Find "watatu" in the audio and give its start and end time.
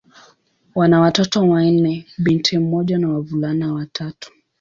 3.73-4.31